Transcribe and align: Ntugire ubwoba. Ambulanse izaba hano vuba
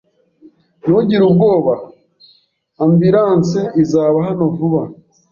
Ntugire 0.81 1.23
ubwoba. 1.29 1.73
Ambulanse 2.83 3.59
izaba 3.83 4.17
hano 4.27 4.43
vuba 4.55 4.81